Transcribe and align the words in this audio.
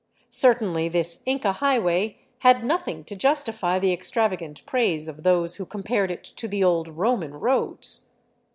Cer 0.31 0.55
tainly 0.55 0.91
this 0.91 1.21
Inca 1.27 1.51
highway 1.51 2.17
had 2.39 2.65
nothing 2.65 3.03
to 3.03 3.15
justify 3.15 3.77
the 3.77 3.93
extravagant 3.93 4.65
praise 4.65 5.07
of 5.07 5.21
those 5.21 5.57
who 5.57 5.65
compared 5.67 6.09
it 6.09 6.23
to 6.23 6.47
the 6.47 6.63
old 6.63 6.87
Roman 6.97 7.35
roads. 7.35 8.07